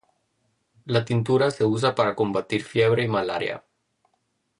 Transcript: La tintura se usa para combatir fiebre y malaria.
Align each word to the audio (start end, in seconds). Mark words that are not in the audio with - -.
La 0.85 1.05
tintura 1.05 1.51
se 1.51 1.63
usa 1.63 1.93
para 1.93 2.15
combatir 2.15 2.63
fiebre 2.63 3.03
y 3.03 3.07
malaria. 3.07 3.63